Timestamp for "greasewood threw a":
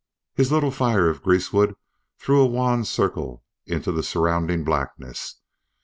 1.21-2.47